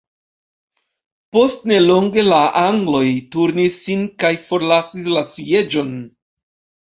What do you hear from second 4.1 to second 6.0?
kaj forlasis la sieĝon.